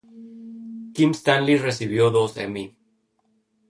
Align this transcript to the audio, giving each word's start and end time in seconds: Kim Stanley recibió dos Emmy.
Kim 0.95 1.13
Stanley 1.13 1.57
recibió 1.57 2.09
dos 2.09 2.35
Emmy. 2.35 2.75